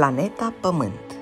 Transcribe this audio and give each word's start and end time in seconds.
Planeta 0.00 0.54
Pământ 0.60 1.16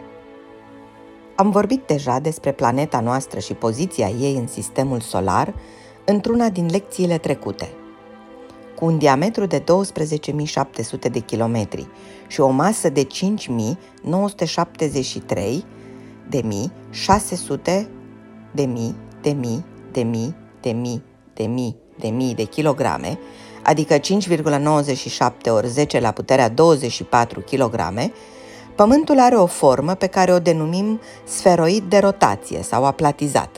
Am 1.36 1.50
vorbit 1.50 1.86
deja 1.86 2.18
despre 2.18 2.52
planeta 2.52 3.00
noastră 3.00 3.40
și 3.40 3.54
poziția 3.54 4.08
ei 4.08 4.36
în 4.36 4.46
sistemul 4.46 5.00
solar 5.00 5.54
într-una 6.04 6.48
din 6.48 6.66
lecțiile 6.70 7.18
trecute. 7.18 7.70
Cu 8.76 8.84
un 8.84 8.98
diametru 8.98 9.46
de 9.46 9.62
12.700 9.62 9.64
de 11.10 11.18
kilometri 11.18 11.88
și 12.26 12.40
o 12.40 12.48
masă 12.48 12.88
de 12.88 13.06
5.973 13.06 13.08
de 16.28 16.40
mii, 16.44 16.72
600 16.90 17.90
de 18.54 18.64
mii, 18.64 18.96
de 19.22 19.30
mii, 19.30 19.64
de 19.92 20.02
mii, 20.02 20.34
de 20.60 20.70
mii, 20.70 21.02
de 21.34 21.44
mii, 21.46 21.76
de 21.98 22.08
mii 22.08 22.34
de 22.34 22.44
kilograme, 22.44 23.18
adică 23.62 23.98
5,97 23.98 25.50
ori 25.50 25.68
10 25.68 26.00
la 26.00 26.10
puterea 26.10 26.48
24 26.48 27.40
kg, 27.40 27.80
Pământul 28.78 29.18
are 29.18 29.34
o 29.34 29.46
formă 29.46 29.94
pe 29.94 30.06
care 30.06 30.32
o 30.32 30.38
denumim 30.38 31.00
sferoid 31.24 31.82
de 31.82 31.98
rotație 31.98 32.62
sau 32.62 32.84
aplatizat, 32.84 33.56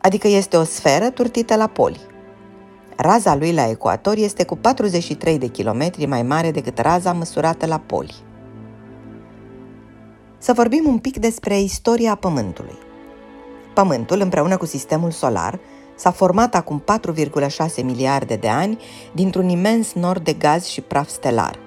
adică 0.00 0.28
este 0.28 0.56
o 0.56 0.64
sferă 0.64 1.10
turtită 1.10 1.56
la 1.56 1.66
poli. 1.66 2.00
Raza 2.96 3.34
lui 3.34 3.52
la 3.52 3.68
ecuator 3.68 4.16
este 4.16 4.44
cu 4.44 4.56
43 4.56 5.38
de 5.38 5.46
kilometri 5.46 6.06
mai 6.06 6.22
mare 6.22 6.50
decât 6.50 6.78
raza 6.78 7.12
măsurată 7.12 7.66
la 7.66 7.78
poli. 7.78 8.14
Să 10.38 10.52
vorbim 10.52 10.84
un 10.86 10.98
pic 10.98 11.18
despre 11.18 11.60
istoria 11.60 12.14
Pământului. 12.14 12.78
Pământul, 13.74 14.20
împreună 14.20 14.56
cu 14.56 14.66
sistemul 14.66 15.10
solar, 15.10 15.58
s-a 15.96 16.10
format 16.10 16.54
acum 16.54 16.84
4,6 17.78 17.84
miliarde 17.84 18.36
de 18.36 18.48
ani 18.48 18.78
dintr-un 19.12 19.48
imens 19.48 19.92
nor 19.92 20.18
de 20.18 20.32
gaz 20.32 20.64
și 20.64 20.80
praf 20.80 21.08
stelar. 21.08 21.63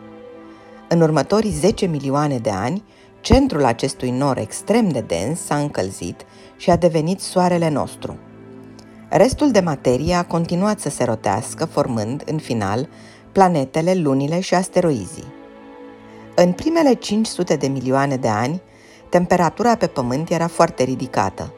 În 0.90 1.02
următorii 1.02 1.52
10 1.52 1.86
milioane 1.86 2.38
de 2.38 2.50
ani, 2.50 2.84
centrul 3.22 3.66
acestui 3.66 4.12
nor 4.12 4.38
extrem 4.38 4.90
de 4.90 5.02
dens 5.02 5.40
s-a 5.40 5.58
încălzit 5.58 6.26
și 6.58 6.70
a 6.70 6.76
devenit 6.76 7.20
soarele 7.20 7.70
nostru. 7.70 8.18
Restul 9.10 9.52
de 9.52 9.60
materie 9.60 10.14
a 10.14 10.26
continuat 10.26 10.80
să 10.80 10.90
se 10.90 11.04
rotească, 11.04 11.66
formând, 11.66 12.24
în 12.26 12.38
final, 12.38 12.90
planetele, 13.32 13.96
lunile 13.96 14.40
și 14.40 14.54
asteroizii. 14.54 15.34
În 16.36 16.52
primele 16.52 16.94
500 16.94 17.56
de 17.56 17.68
milioane 17.68 18.16
de 18.16 18.28
ani, 18.28 18.62
temperatura 19.10 19.76
pe 19.76 19.88
Pământ 19.88 20.30
era 20.30 20.48
foarte 20.48 20.84
ridicată, 20.84 21.54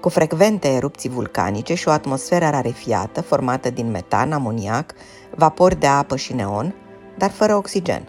cu 0.00 0.08
frecvente 0.08 0.68
erupții 0.68 1.08
vulcanice 1.08 1.74
și 1.74 1.88
o 1.88 1.90
atmosferă 1.90 2.48
rarefiată 2.50 3.20
formată 3.20 3.70
din 3.70 3.90
metan, 3.90 4.32
amoniac, 4.32 4.94
vapori 5.34 5.80
de 5.80 5.86
apă 5.86 6.16
și 6.16 6.32
neon, 6.32 6.74
dar 7.18 7.30
fără 7.30 7.54
oxigen. 7.56 8.08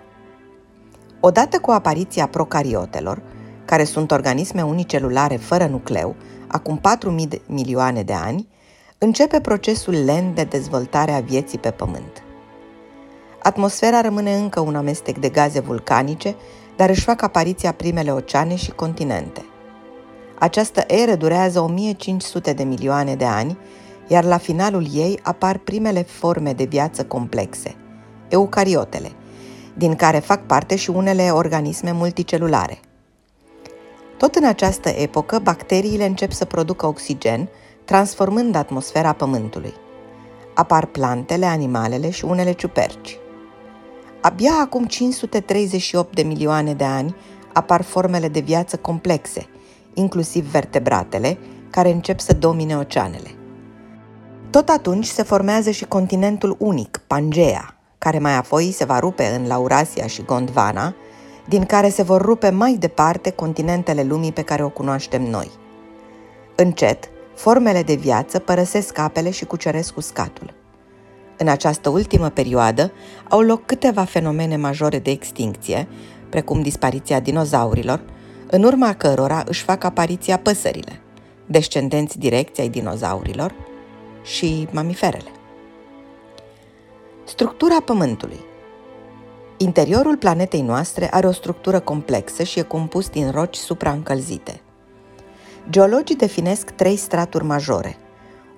Odată 1.24 1.60
cu 1.60 1.72
apariția 1.72 2.28
procariotelor, 2.28 3.22
care 3.66 3.84
sunt 3.84 4.12
organisme 4.12 4.62
unicelulare 4.62 5.36
fără 5.36 5.66
nucleu, 5.66 6.16
acum 6.48 6.82
4.000 7.22 7.28
de 7.28 7.42
milioane 7.46 8.04
de 8.04 8.14
ani, 8.14 8.48
începe 8.98 9.40
procesul 9.40 10.04
lent 10.04 10.36
de 10.36 10.44
dezvoltare 10.44 11.12
a 11.12 11.20
vieții 11.20 11.58
pe 11.58 11.72
Pământ. 11.72 12.24
Atmosfera 13.44 14.02
rămâne 14.02 14.36
încă 14.36 14.60
un 14.60 14.76
amestec 14.76 15.18
de 15.18 15.30
gaze 15.30 15.60
vulcanice, 15.60 16.36
dar 16.76 16.90
își 16.90 17.04
fac 17.04 17.22
apariția 17.22 17.72
primele 17.72 18.12
oceane 18.12 18.56
și 18.56 18.72
continente. 18.72 19.46
Această 20.40 20.84
eră 20.88 21.16
durează 21.16 21.60
1500 21.60 22.54
de 22.54 22.64
milioane 22.64 23.16
de 23.16 23.26
ani, 23.26 23.58
iar 24.08 24.24
la 24.24 24.38
finalul 24.38 24.88
ei 24.94 25.20
apar 25.24 25.58
primele 25.58 26.02
forme 26.02 26.54
de 26.54 26.64
viață 26.64 27.06
complexe, 27.06 27.76
eucariotele, 28.30 29.12
din 29.74 29.96
care 29.96 30.20
fac 30.20 30.46
parte 30.46 30.76
și 30.76 30.90
unele 30.90 31.30
organisme 31.30 31.92
multicelulare. 31.92 32.80
Tot 34.18 34.36
în 34.36 34.44
această 34.46 34.90
epocă, 34.90 35.40
bacteriile 35.40 36.06
încep 36.06 36.32
să 36.32 36.46
producă 36.46 36.86
oxigen, 36.88 37.50
transformând 37.86 38.56
atmosfera 38.56 39.14
Pământului. 39.14 39.74
Apar 40.54 40.86
plantele, 40.86 41.46
animalele 41.46 42.10
și 42.10 42.26
unele 42.26 42.52
ciuperci. 42.52 43.18
Abia 44.22 44.52
acum 44.62 44.86
538 44.86 46.16
de 46.16 46.22
milioane 46.22 46.74
de 46.74 46.84
ani 46.84 47.16
apar 47.54 47.82
formele 47.82 48.28
de 48.28 48.40
viață 48.40 48.78
complexe, 48.78 49.48
inclusiv 49.94 50.52
vertebratele, 50.52 51.38
care 51.70 51.92
încep 51.92 52.20
să 52.20 52.34
domine 52.34 52.78
oceanele. 52.78 53.36
Tot 54.50 54.70
atunci 54.70 55.06
se 55.06 55.24
formează 55.24 55.72
și 55.72 55.86
continentul 55.86 56.56
unic, 56.60 57.02
Pangea, 57.08 57.76
care 58.04 58.20
mai 58.20 58.36
apoi 58.36 58.72
se 58.72 58.86
va 58.86 59.00
rupe 59.00 59.26
în 59.40 59.48
Laurasia 59.48 60.08
și 60.08 60.22
Gondwana, 60.22 60.96
din 61.48 61.66
care 61.66 61.90
se 61.90 62.04
vor 62.04 62.22
rupe 62.22 62.50
mai 62.50 62.74
departe 62.80 63.30
continentele 63.30 64.04
lumii 64.04 64.32
pe 64.32 64.42
care 64.42 64.64
o 64.64 64.70
cunoaștem 64.70 65.22
noi. 65.24 65.52
Încet, 66.56 67.10
formele 67.36 67.84
de 67.84 67.94
viață 67.94 68.40
părăsesc 68.40 68.98
apele 68.98 69.30
și 69.30 69.46
cuceresc 69.46 69.98
uscatul. 69.98 70.54
În 71.38 71.48
această 71.48 71.90
ultimă 71.90 72.30
perioadă 72.30 72.92
au 73.30 73.42
loc 73.42 73.66
câteva 73.66 74.04
fenomene 74.04 74.56
majore 74.56 75.00
de 75.00 75.12
extincție, 75.12 75.88
precum 76.30 76.62
dispariția 76.62 77.20
dinozaurilor, 77.20 78.04
în 78.50 78.64
urma 78.64 78.94
cărora 78.94 79.44
își 79.46 79.64
fac 79.64 79.84
apariția 79.84 80.38
păsările, 80.38 81.02
descendenți 81.46 82.20
direcți 82.20 82.62
ai 82.62 82.70
dinozaurilor 82.70 83.56
și 84.24 84.68
mamiferele. 84.72 85.30
Structura 87.26 87.82
Pământului 87.86 88.40
Interiorul 89.58 90.18
planetei 90.18 90.62
noastre 90.62 91.14
are 91.14 91.28
o 91.28 91.32
structură 91.32 91.80
complexă 91.80 92.44
și 92.44 92.60
e 92.60 92.62
compus 92.62 93.10
din 93.10 93.32
roci 93.32 93.56
supraîncălzite. 93.56 94.62
Geologii 95.70 96.16
definesc 96.16 96.70
trei 96.70 96.96
straturi 96.96 97.44
majore. 97.44 97.98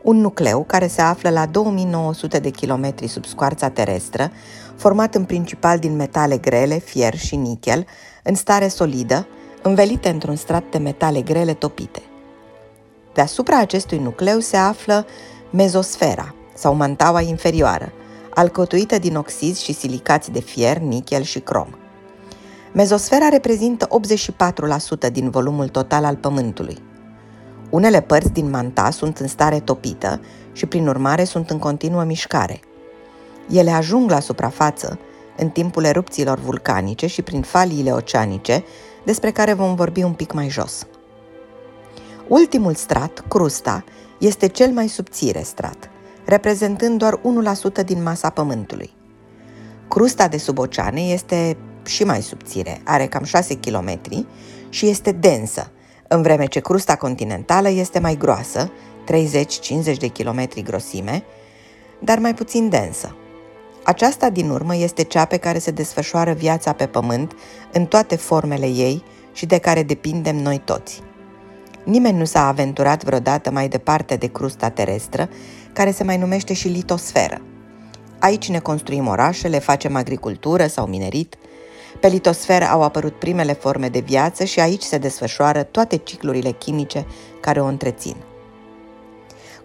Un 0.01 0.17
nucleu 0.17 0.63
care 0.63 0.87
se 0.87 1.01
află 1.01 1.29
la 1.29 1.45
2900 1.45 2.39
de 2.39 2.49
kilometri 2.49 3.07
sub 3.07 3.25
scoarța 3.25 3.69
terestră, 3.69 4.31
format 4.75 5.15
în 5.15 5.23
principal 5.23 5.79
din 5.79 5.95
metale 5.95 6.37
grele, 6.37 6.77
fier 6.77 7.17
și 7.17 7.35
nichel, 7.35 7.85
în 8.23 8.35
stare 8.35 8.67
solidă, 8.67 9.27
învelite 9.61 10.09
într-un 10.09 10.35
strat 10.35 10.63
de 10.71 10.77
metale 10.77 11.21
grele 11.21 11.53
topite. 11.53 12.01
Deasupra 13.13 13.57
acestui 13.57 13.97
nucleu 13.97 14.39
se 14.39 14.57
află 14.57 15.05
mezosfera, 15.49 16.35
sau 16.53 16.73
mantaua 16.73 17.21
inferioară, 17.21 17.91
alcătuită 18.33 18.99
din 18.99 19.15
oxizi 19.15 19.63
și 19.63 19.73
silicați 19.73 20.31
de 20.31 20.39
fier, 20.39 20.77
nichel 20.77 21.21
și 21.21 21.39
crom. 21.39 21.67
Mezosfera 22.73 23.27
reprezintă 23.27 23.87
84% 25.07 25.11
din 25.11 25.29
volumul 25.29 25.67
total 25.67 26.05
al 26.05 26.15
Pământului. 26.15 26.77
Unele 27.69 28.01
părți 28.01 28.31
din 28.31 28.49
manta 28.49 28.89
sunt 28.89 29.17
în 29.17 29.27
stare 29.27 29.59
topită 29.59 30.21
și, 30.51 30.65
prin 30.65 30.87
urmare, 30.87 31.23
sunt 31.23 31.49
în 31.49 31.59
continuă 31.59 32.03
mișcare. 32.03 32.59
Ele 33.49 33.71
ajung 33.71 34.09
la 34.09 34.19
suprafață 34.19 34.99
în 35.37 35.49
timpul 35.49 35.83
erupțiilor 35.83 36.39
vulcanice 36.39 37.07
și 37.07 37.21
prin 37.21 37.41
faliile 37.41 37.91
oceanice, 37.91 38.63
despre 39.05 39.31
care 39.31 39.53
vom 39.53 39.75
vorbi 39.75 40.03
un 40.03 40.13
pic 40.13 40.31
mai 40.31 40.49
jos. 40.49 40.87
Ultimul 42.27 42.73
strat, 42.73 43.23
crusta, 43.27 43.83
este 44.17 44.47
cel 44.47 44.71
mai 44.71 44.87
subțire 44.87 45.41
strat, 45.41 45.89
reprezentând 46.25 46.97
doar 46.97 47.19
1% 47.81 47.85
din 47.85 48.03
masa 48.03 48.29
Pământului. 48.29 48.91
Crusta 49.87 50.27
de 50.27 50.37
sub 50.37 50.57
oceane 50.57 51.01
este 51.01 51.57
și 51.85 52.03
mai 52.03 52.21
subțire, 52.21 52.81
are 52.83 53.07
cam 53.07 53.23
6 53.23 53.55
km 53.55 53.99
și 54.69 54.87
este 54.87 55.11
densă, 55.11 55.71
în 56.07 56.21
vreme 56.21 56.45
ce 56.45 56.59
crusta 56.59 56.95
continentală 56.95 57.69
este 57.69 57.99
mai 57.99 58.17
groasă, 58.17 58.71
30-50 59.93 59.97
de 59.97 60.07
km 60.07 60.49
grosime, 60.63 61.23
dar 61.99 62.19
mai 62.19 62.33
puțin 62.33 62.69
densă. 62.69 63.15
Aceasta 63.83 64.29
din 64.29 64.49
urmă 64.49 64.75
este 64.75 65.03
cea 65.03 65.25
pe 65.25 65.37
care 65.37 65.59
se 65.59 65.71
desfășoară 65.71 66.31
viața 66.31 66.73
pe 66.73 66.85
pământ 66.85 67.31
în 67.71 67.85
toate 67.85 68.15
formele 68.15 68.65
ei 68.65 69.03
și 69.33 69.45
de 69.45 69.57
care 69.57 69.83
depindem 69.83 70.35
noi 70.35 70.61
toți. 70.65 71.01
Nimeni 71.83 72.17
nu 72.17 72.25
s-a 72.25 72.47
aventurat 72.47 73.03
vreodată 73.03 73.51
mai 73.51 73.67
departe 73.67 74.15
de 74.15 74.27
crusta 74.27 74.69
terestră, 74.69 75.29
care 75.73 75.91
se 75.91 76.03
mai 76.03 76.17
numește 76.17 76.53
și 76.53 76.67
litosferă. 76.67 77.41
Aici 78.19 78.49
ne 78.49 78.59
construim 78.59 79.07
orașele, 79.07 79.59
facem 79.59 79.95
agricultură 79.95 80.67
sau 80.67 80.85
minerit. 80.85 81.35
Pe 81.99 82.07
litosferă 82.07 82.65
au 82.65 82.81
apărut 82.81 83.19
primele 83.19 83.53
forme 83.53 83.89
de 83.89 83.99
viață 83.99 84.43
și 84.43 84.59
aici 84.59 84.81
se 84.81 84.97
desfășoară 84.97 85.63
toate 85.63 85.95
ciclurile 85.95 86.51
chimice 86.51 87.05
care 87.39 87.61
o 87.61 87.65
întrețin. 87.65 88.15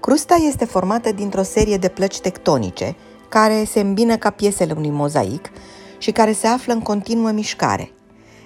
Crusta 0.00 0.34
este 0.48 0.64
formată 0.64 1.12
dintr-o 1.12 1.42
serie 1.42 1.76
de 1.76 1.88
plăci 1.88 2.20
tectonice, 2.20 2.96
care 3.28 3.64
se 3.64 3.80
îmbină 3.80 4.16
ca 4.16 4.30
piesele 4.30 4.72
unui 4.76 4.90
mozaic 4.90 5.50
și 5.98 6.10
care 6.10 6.32
se 6.32 6.46
află 6.46 6.72
în 6.72 6.80
continuă 6.80 7.30
mișcare. 7.30 7.92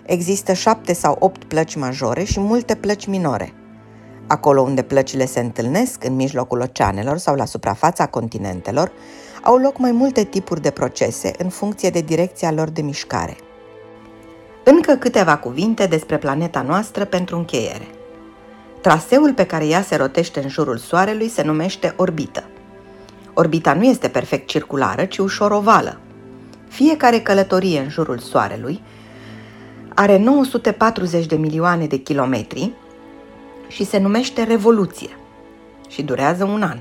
Există 0.07 0.53
șapte 0.53 0.93
sau 0.93 1.17
opt 1.19 1.45
plăci 1.45 1.75
majore 1.75 2.25
și 2.25 2.41
multe 2.41 2.75
plăci 2.75 3.07
minore. 3.07 3.55
Acolo 4.33 4.61
unde 4.63 4.83
plăcile 4.83 5.27
se 5.27 5.41
întâlnesc, 5.41 6.05
în 6.05 6.15
mijlocul 6.15 6.61
oceanelor 6.61 7.17
sau 7.17 7.35
la 7.35 7.45
suprafața 7.45 8.07
continentelor, 8.07 8.93
au 9.43 9.57
loc 9.57 9.79
mai 9.79 9.93
multe 9.93 10.25
tipuri 10.25 10.61
de 10.61 10.71
procese 10.71 11.33
în 11.39 11.49
funcție 11.49 11.91
de 11.91 12.01
direcția 12.01 12.53
lor 12.53 12.69
de 12.69 12.83
mișcare. 12.83 13.37
Încă 14.65 14.93
câteva 14.93 15.37
cuvinte 15.37 15.87
despre 15.87 16.19
planeta 16.19 16.63
noastră 16.63 17.05
pentru 17.05 17.37
încheiere. 17.37 17.87
Traseul 18.81 19.33
pe 19.33 19.47
care 19.47 19.67
ea 19.67 19.83
se 19.83 19.97
rotește 19.97 20.41
în 20.43 20.49
jurul 20.49 20.77
Soarelui 20.77 21.29
se 21.29 21.43
numește 21.43 21.95
orbită. 21.97 22.45
Orbita 23.35 23.75
nu 23.75 23.85
este 23.85 24.09
perfect 24.09 24.47
circulară, 24.47 25.05
ci 25.05 25.19
ușor 25.19 25.51
ovală. 25.51 26.01
Fiecare 26.69 27.21
călătorie 27.21 27.81
în 27.81 27.89
jurul 27.89 28.19
Soarelui 28.19 28.83
are 29.95 30.19
940 30.19 31.27
de 31.27 31.37
milioane 31.37 31.87
de 31.87 31.97
kilometri 31.97 32.73
și 33.73 33.85
se 33.85 33.99
numește 33.99 34.43
revoluție 34.43 35.17
și 35.89 36.03
durează 36.03 36.45
un 36.45 36.63
an. 36.63 36.79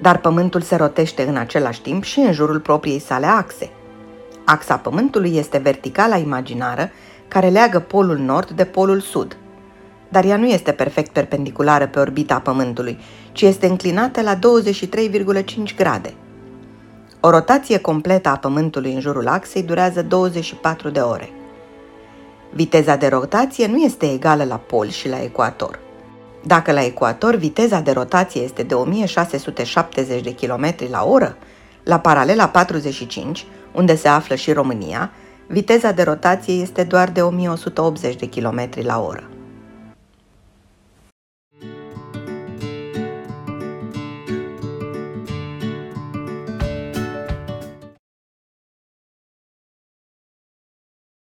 Dar 0.00 0.18
Pământul 0.18 0.60
se 0.60 0.76
rotește 0.76 1.22
în 1.22 1.36
același 1.36 1.82
timp 1.82 2.02
și 2.02 2.18
în 2.18 2.32
jurul 2.32 2.60
propriei 2.60 2.98
sale 2.98 3.26
axe. 3.26 3.70
Axa 4.44 4.76
Pământului 4.76 5.36
este 5.36 5.58
verticala 5.58 6.16
imaginară 6.16 6.90
care 7.28 7.48
leagă 7.48 7.78
polul 7.78 8.18
nord 8.18 8.50
de 8.50 8.64
polul 8.64 9.00
sud. 9.00 9.36
Dar 10.08 10.24
ea 10.24 10.36
nu 10.36 10.46
este 10.46 10.72
perfect 10.72 11.12
perpendiculară 11.12 11.86
pe 11.86 11.98
orbita 11.98 12.38
Pământului, 12.38 12.98
ci 13.32 13.42
este 13.42 13.66
înclinată 13.66 14.20
la 14.22 14.38
23,5 14.38 15.74
grade. 15.76 16.14
O 17.20 17.30
rotație 17.30 17.78
completă 17.78 18.28
a 18.28 18.36
Pământului 18.36 18.94
în 18.94 19.00
jurul 19.00 19.28
axei 19.28 19.62
durează 19.62 20.02
24 20.02 20.88
de 20.88 21.00
ore. 21.00 21.30
Viteza 22.54 22.96
de 22.96 23.06
rotație 23.06 23.66
nu 23.66 23.76
este 23.76 24.12
egală 24.12 24.44
la 24.44 24.56
pol 24.56 24.88
și 24.88 25.08
la 25.08 25.22
ecuator. 25.22 25.78
Dacă 26.44 26.72
la 26.72 26.84
ecuator 26.84 27.34
viteza 27.34 27.80
de 27.80 27.90
rotație 27.90 28.40
este 28.40 28.62
de 28.62 28.74
1670 28.74 30.22
de 30.22 30.34
km 30.34 30.74
la 30.90 31.04
oră, 31.04 31.36
la 31.82 31.98
paralela 31.98 32.48
45, 32.48 33.46
unde 33.72 33.96
se 33.96 34.08
află 34.08 34.34
și 34.34 34.52
România, 34.52 35.10
viteza 35.46 35.92
de 35.92 36.02
rotație 36.02 36.54
este 36.54 36.82
doar 36.82 37.10
de 37.10 37.22
1180 37.22 38.16
de 38.16 38.28
km 38.28 38.68
la 38.82 39.00
oră. 39.00 39.31